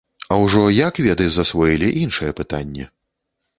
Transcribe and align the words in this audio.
А 0.35 0.37
ўжо 0.43 0.63
як 0.77 1.01
веды 1.09 1.27
засвоілі, 1.35 1.93
іншае 2.07 2.33
пытанне. 2.43 2.91